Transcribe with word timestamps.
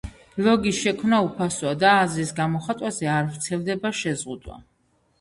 ბლოგის 0.37 0.79
შექმნა 0.85 1.19
უფასოა 1.27 1.75
და 1.85 1.93
აზრის 1.99 2.33
გამოხატვაზე 2.41 3.13
არ 3.19 3.31
ვრცელდება 3.31 3.97
შეზღუდვა. 4.05 4.63